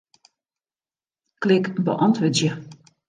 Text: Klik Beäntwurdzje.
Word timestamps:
Klik 1.41 1.75
Beäntwurdzje. 1.85 2.57